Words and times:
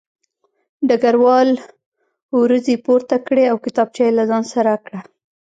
ډګروال 0.87 1.49
وروځې 2.39 2.75
پورته 2.85 3.15
کړې 3.27 3.43
او 3.51 3.57
کتابچه 3.65 4.01
یې 4.07 4.11
له 4.17 4.23
ځان 4.29 4.43
سره 4.53 4.71
کړه 4.85 4.99